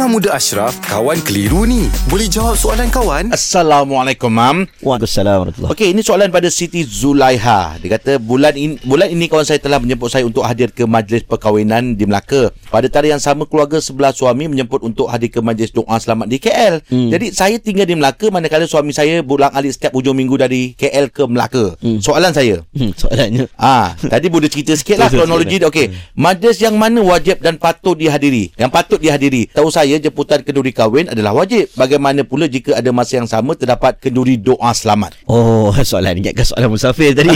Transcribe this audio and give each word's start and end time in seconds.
Imam 0.00 0.16
Muda 0.16 0.32
Ashraf, 0.32 0.80
kawan 0.80 1.20
keliru 1.20 1.68
ni. 1.68 1.84
Boleh 2.08 2.24
jawab 2.24 2.56
soalan 2.56 2.88
kawan? 2.88 3.36
Assalamualaikum 3.36 4.32
mam. 4.32 4.64
Waalaikumsalam 4.80 5.44
warahmatullahi 5.44 5.76
Okey, 5.76 5.92
ini 5.92 6.00
soalan 6.00 6.32
pada 6.32 6.48
Siti 6.48 6.88
Zulaiha. 6.88 7.76
Dia 7.76 8.00
kata 8.00 8.16
bulan 8.16 8.56
ini 8.56 8.80
bulan 8.80 9.12
ini 9.12 9.28
kawan 9.28 9.44
saya 9.44 9.60
telah 9.60 9.76
menjemput 9.76 10.08
saya 10.08 10.24
untuk 10.24 10.40
hadir 10.48 10.72
ke 10.72 10.88
majlis 10.88 11.28
perkahwinan 11.28 12.00
di 12.00 12.08
Melaka. 12.08 12.48
Pada 12.72 12.88
tarikh 12.88 13.12
yang 13.12 13.20
sama 13.20 13.44
keluarga 13.44 13.76
sebelah 13.76 14.08
suami 14.16 14.48
menjemput 14.48 14.80
untuk 14.80 15.12
hadir 15.12 15.28
ke 15.28 15.44
majlis 15.44 15.68
doa 15.68 16.00
selamat 16.00 16.32
di 16.32 16.40
KL. 16.40 16.80
Hmm. 16.88 17.12
Jadi 17.12 17.36
saya 17.36 17.60
tinggal 17.60 17.84
di 17.84 17.92
Melaka 17.92 18.32
manakala 18.32 18.64
suami 18.64 18.96
saya 18.96 19.20
pulang 19.20 19.52
alik 19.52 19.76
setiap 19.76 19.92
hujung 19.92 20.16
minggu 20.16 20.40
dari 20.40 20.72
KL 20.80 21.12
ke 21.12 21.28
Melaka. 21.28 21.76
Hmm. 21.76 22.00
Soalan 22.00 22.32
saya. 22.32 22.64
Hmm, 22.72 22.96
soalannya 22.96 23.52
Ah, 23.60 23.92
tadi 24.00 24.32
boleh 24.32 24.48
cerita 24.48 24.72
sikit 24.72 24.96
lah 24.96 25.12
kronologi 25.12 25.60
sikit 25.60 25.68
dia. 25.68 25.68
Okey. 25.68 25.86
Majlis 26.16 26.56
yang 26.64 26.80
mana 26.80 27.04
wajib 27.04 27.44
dan 27.44 27.60
patut 27.60 28.00
dihadiri? 28.00 28.56
Yang 28.56 28.70
patut 28.72 28.96
dihadiri. 28.96 29.44
Tahu 29.52 29.68
saya 29.68 29.89
jemputan 29.98 30.44
kenduri 30.46 30.70
kahwin 30.70 31.10
adalah 31.10 31.34
wajib. 31.34 31.66
Bagaimana 31.74 32.22
pula 32.22 32.46
jika 32.46 32.78
ada 32.78 32.94
masa 32.94 33.18
yang 33.18 33.26
sama 33.26 33.58
terdapat 33.58 33.98
kenduri 33.98 34.38
doa 34.38 34.70
selamat? 34.70 35.18
Oh 35.26 35.74
soalan 35.88 36.20
ni 36.20 36.30
kan 36.30 36.46
soalan 36.46 36.70
musafir 36.70 37.16
tadi 37.16 37.32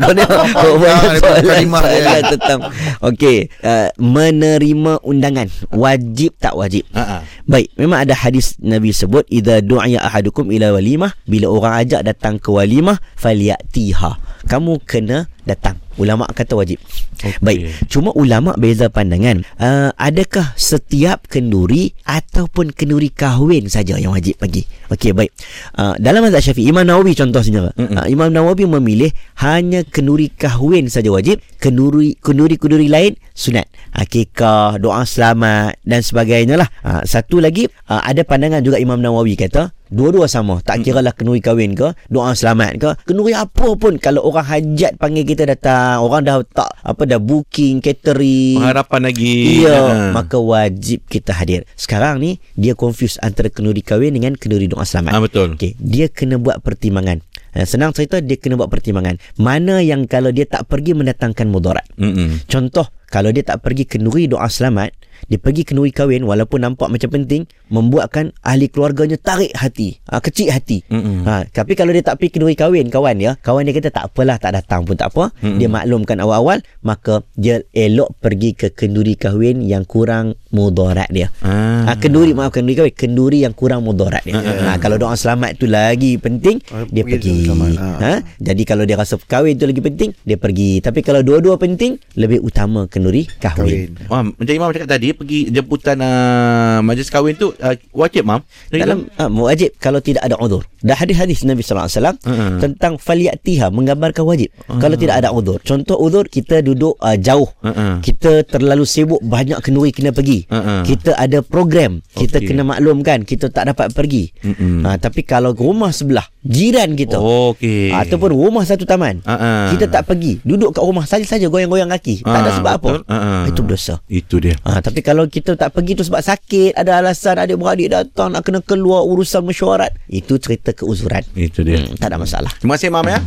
Oh 0.58 0.74
soalan, 1.20 1.42
kalimah 1.44 1.82
soalan 1.84 2.22
tentang 2.34 2.60
Okey 3.04 3.52
uh, 3.62 3.88
Menerima 4.00 5.02
undangan 5.04 5.46
Wajib 5.70 6.34
tak 6.40 6.56
wajib 6.56 6.88
Ha 6.96 7.22
Baik, 7.42 7.74
memang 7.74 8.06
ada 8.06 8.14
hadis 8.14 8.54
Nabi 8.62 8.94
sebut 8.94 9.26
idza 9.26 9.58
du'iya 9.58 9.98
ahadukum 9.98 10.54
ila 10.54 10.78
walimah 10.78 11.10
bila 11.26 11.50
orang 11.50 11.82
ajak 11.82 12.06
datang 12.06 12.38
ke 12.38 12.54
walimah 12.54 13.02
falyatiha. 13.18 14.14
Kamu 14.46 14.78
kena 14.86 15.26
datang. 15.42 15.82
Ulama 15.98 16.30
kata 16.30 16.54
wajib. 16.54 16.78
Okay. 17.12 17.38
Baik, 17.38 17.60
cuma 17.86 18.10
ulama 18.18 18.56
beza 18.58 18.90
pandangan. 18.90 19.46
Uh, 19.54 19.94
adakah 19.94 20.56
setiap 20.58 21.30
kenduri 21.30 21.94
ataupun 22.02 22.74
kenduri 22.74 23.12
kahwin 23.14 23.70
saja 23.70 23.94
yang 24.00 24.16
wajib 24.16 24.40
pergi? 24.42 24.66
Okey, 24.90 25.14
baik. 25.14 25.30
Uh, 25.76 25.94
dalam 26.02 26.26
mazhab 26.26 26.42
Syafi'i 26.42 26.72
Imam 26.72 26.82
Nawawi 26.82 27.14
contoh 27.14 27.44
saja. 27.44 27.70
Uh, 27.78 28.06
Imam 28.10 28.32
Nawawi 28.32 28.66
memilih 28.66 29.14
hanya 29.38 29.86
kenduri 29.86 30.34
kahwin 30.34 30.90
saja 30.90 31.14
wajib, 31.14 31.38
kenduri 31.62 32.18
kenduri-kenduri 32.18 32.90
lain 32.90 33.14
sunat. 33.36 33.70
Akikah, 33.92 34.80
doa 34.80 35.04
selamat 35.04 35.78
dan 35.84 36.00
sebagainya 36.00 36.56
lah. 36.58 36.68
Uh, 36.82 37.04
satu 37.06 37.38
lagi 37.38 37.68
uh, 37.86 38.02
ada 38.02 38.24
pandangan 38.26 38.64
juga 38.64 38.80
Imam 38.80 38.98
Nawawi 38.98 39.38
kata 39.38 39.70
Dua-dua 39.92 40.24
sama 40.24 40.56
Tak 40.64 40.80
kira 40.88 41.04
lah 41.04 41.12
kenduri 41.12 41.44
kahwin 41.44 41.76
ke 41.76 41.92
Doa 42.08 42.32
selamat 42.32 42.80
ke 42.80 42.90
Kenduri 43.04 43.36
apa 43.36 43.76
pun 43.76 44.00
Kalau 44.00 44.24
orang 44.24 44.48
hajat 44.48 44.96
panggil 44.96 45.28
kita 45.28 45.44
datang 45.44 46.00
Orang 46.00 46.24
dah 46.24 46.40
tak 46.48 46.72
Apa 46.80 47.01
dah 47.04 47.20
booking 47.20 47.82
Catering 47.82 48.58
Pengharapan 48.58 49.00
lagi. 49.08 49.62
Iya 49.64 49.78
Ha. 49.82 49.96
Maka 50.14 50.38
wajib 50.38 51.04
kita 51.10 51.34
hadir 51.34 51.66
Sekarang 51.74 52.22
ni 52.22 52.38
Dia 52.54 52.72
confuse 52.72 53.18
antara 53.18 53.50
kenduri 53.50 53.82
kahwin 53.82 54.14
Dengan 54.14 54.38
kenduri 54.38 54.70
doa 54.70 54.86
selamat 54.86 55.12
Ah 55.12 55.20
betul. 55.20 55.58
Okey, 55.58 55.74
dia 55.76 56.06
kena 56.08 56.38
buat 56.38 56.62
pertimbangan. 56.62 57.20
Eh, 57.52 57.68
Senang 57.68 57.92
cerita 57.92 58.16
dia 58.24 58.40
kena 58.40 58.56
buat 58.56 58.72
pertimbangan. 58.72 59.20
Mana 59.36 59.84
yang 59.84 60.08
kalau 60.08 60.32
dia 60.32 60.48
tak 60.48 60.64
pergi 60.72 60.96
mendatangkan 60.96 61.52
mudarat. 61.52 61.84
Mm-mm. 62.00 62.48
Contoh, 62.48 62.88
kalau 63.12 63.28
dia 63.28 63.44
tak 63.44 63.60
pergi 63.60 63.84
kenduri 63.84 64.24
doa 64.24 64.48
selamat, 64.48 64.96
dia 65.28 65.38
pergi 65.38 65.62
kenduri 65.62 65.94
kahwin 65.94 66.26
walaupun 66.26 66.62
nampak 66.62 66.88
macam 66.90 67.10
penting, 67.12 67.46
membuatkan 67.70 68.34
ahli 68.42 68.68
keluarganya 68.68 69.16
tarik 69.16 69.52
hati, 69.56 69.98
ha, 70.08 70.18
kecil 70.18 70.50
hati. 70.50 70.82
Mm-mm. 70.90 71.24
Ha, 71.24 71.46
tapi 71.50 71.78
kalau 71.78 71.94
dia 71.94 72.02
tak 72.04 72.18
pergi 72.20 72.38
kenduri 72.38 72.54
kahwin, 72.58 72.88
kawan 72.92 73.16
dia, 73.18 73.32
kawan 73.40 73.64
dia 73.64 73.74
kata 73.76 73.90
tak 73.92 74.04
apalah, 74.12 74.36
tak 74.36 74.58
datang 74.58 74.84
pun 74.84 74.98
tak 74.98 75.14
apa. 75.14 75.30
Mm-mm. 75.40 75.58
Dia 75.62 75.68
maklumkan 75.70 76.18
awal-awal, 76.20 76.60
maka 76.82 77.22
dia 77.38 77.62
elok 77.72 78.18
pergi 78.18 78.54
ke 78.56 78.74
kenduri 78.74 79.14
kahwin 79.14 79.62
yang 79.62 79.86
kurang 79.86 80.34
mudarat 80.52 81.08
dia. 81.08 81.32
Ah. 81.40 81.92
Ha, 81.92 81.98
kenduri 81.98 82.36
maaf 82.36 82.52
kenduri 82.52 82.76
kahwin, 82.78 82.94
kenduri 82.94 83.38
yang 83.46 83.54
kurang 83.56 83.86
mudarat 83.86 84.22
dia. 84.26 84.36
Ha, 84.38 84.76
kalau 84.78 85.00
doa 85.00 85.16
selamat 85.16 85.56
tu 85.56 85.66
lagi 85.70 86.18
penting, 86.20 86.58
Ah, 86.72 86.84
dia 86.88 87.04
pergi. 87.04 87.48
Ah. 87.76 87.98
Ha? 88.00 88.12
Jadi 88.40 88.62
kalau 88.64 88.84
dia 88.88 88.96
rasa 88.96 89.16
kahwin 89.20 89.56
tu 89.56 89.64
lagi 89.68 89.80
penting, 89.80 90.12
dia 90.24 90.36
pergi. 90.36 90.80
Tapi 90.80 91.00
kalau 91.04 91.20
dua-dua 91.20 91.56
penting, 91.56 91.96
lebih 92.16 92.40
utama 92.40 92.88
kenduri 92.88 93.28
kahwin. 93.40 93.92
Kahwin. 93.96 94.08
Mam, 94.08 94.26
macam 94.36 94.52
Imam 94.52 94.68
cakap 94.72 94.88
tadi 94.96 95.11
pergi 95.14 95.52
jemputan 95.52 95.98
uh, 96.00 96.78
majlis 96.80 97.12
kahwin 97.12 97.36
tu 97.36 97.52
uh, 97.52 97.76
wajib 97.92 98.24
mam. 98.24 98.40
Dalam 98.72 99.06
uh, 99.16 99.30
wajib 99.44 99.76
kalau 99.76 100.00
tidak 100.00 100.24
ada 100.24 100.36
uzur. 100.40 100.64
Dah 100.82 100.98
hadis-hadis 100.98 101.46
Nabi 101.46 101.62
sallallahu 101.62 101.86
alaihi 101.86 101.98
wasallam 101.98 102.16
Uh-uh. 102.22 102.58
tentang 102.58 102.92
faliyatiha 102.98 103.70
menggambarkan 103.70 104.22
wajib. 104.22 104.50
Kalau 104.68 104.96
tidak 104.98 105.22
ada 105.22 105.30
uzur. 105.30 105.62
Contoh 105.62 105.96
uzur 105.96 106.26
kita 106.26 106.58
duduk 106.60 106.98
uh, 106.98 107.14
jauh. 107.14 107.46
Uh-uh. 107.62 108.02
Kita 108.02 108.42
terlalu 108.42 108.82
sibuk 108.82 109.22
banyak 109.22 109.62
kenduri 109.62 109.94
kena 109.94 110.10
pergi. 110.10 110.44
Uh-uh. 110.50 110.82
Kita 110.82 111.14
ada 111.14 111.38
program, 111.40 112.02
kita 112.12 112.42
Okey. 112.42 112.48
kena 112.50 112.62
maklumkan 112.62 113.22
kita 113.22 113.46
tak 113.48 113.70
dapat 113.70 113.94
pergi. 113.94 114.34
Mm-mm. 114.42 114.82
Ha, 114.82 114.98
tapi 114.98 115.22
kalau 115.22 115.54
rumah 115.54 115.94
sebelah, 115.94 116.26
jiran 116.42 116.92
kita. 116.92 117.16
Okey. 117.16 117.94
Ataupun 117.94 118.34
rumah 118.34 118.66
satu 118.66 118.82
taman. 118.82 119.22
Uh-uh. 119.22 119.70
Kita 119.70 119.86
tak 119.86 120.10
pergi, 120.10 120.42
duduk 120.42 120.74
kat 120.74 120.82
rumah 120.82 121.06
saja-saja 121.06 121.46
goyang-goyang 121.46 121.94
kaki. 121.94 122.26
tak 122.26 122.40
ada 122.42 122.50
Ah, 122.50 122.56
sebab 122.58 122.72
betul. 122.76 122.98
apa. 123.06 123.12
Uh-uh. 123.14 123.42
Itu 123.48 123.60
berdosa. 123.62 123.94
Itu 124.10 124.36
dia. 124.42 124.58
Ha, 124.66 124.82
tapi 124.82 125.00
kalau 125.00 125.24
kita 125.24 125.54
tak 125.54 125.70
pergi 125.70 125.94
tu 125.94 126.02
sebab 126.02 126.18
sakit, 126.18 126.74
ada 126.74 126.98
alasan 126.98 127.38
adik-beradik 127.38 127.88
datang 127.88 128.34
nak 128.34 128.42
kena 128.42 128.58
keluar 128.60 129.06
urusan 129.06 129.46
mesyuarat, 129.46 129.94
itu 130.08 130.36
cerita 130.36 130.71
keuzuran. 130.72 131.24
Itu 131.36 131.64
dia. 131.64 131.80
Hmm, 131.80 131.96
tak 131.96 132.12
ada 132.12 132.18
masalah. 132.20 132.52
Terima 132.58 132.76
kasih 132.76 132.90
mam 132.92 133.06
ya. 133.08 133.20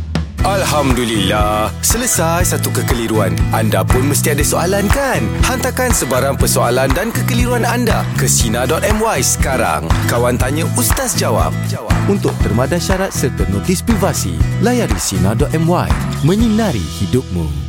Alhamdulillah, 0.46 1.74
selesai 1.82 2.54
satu 2.54 2.70
kekeliruan. 2.70 3.34
Anda 3.50 3.82
pun 3.82 4.06
mesti 4.06 4.30
ada 4.30 4.46
soalan 4.46 4.86
kan? 4.86 5.26
Hantarkan 5.42 5.90
sebarang 5.90 6.38
persoalan 6.38 6.86
dan 6.94 7.10
kekeliruan 7.10 7.66
anda 7.66 8.06
ke 8.14 8.30
Sina.my 8.30 9.18
sekarang. 9.26 9.90
Kawan 10.06 10.38
tanya, 10.38 10.62
Ustaz 10.78 11.18
jawab. 11.18 11.50
Untuk 12.06 12.30
termadah 12.46 12.78
syarat 12.78 13.10
serta 13.10 13.42
notis 13.50 13.82
privasi, 13.82 14.38
layari 14.62 14.94
Sina.my. 14.94 15.90
Menyinari 16.22 16.84
hidupmu. 17.02 17.65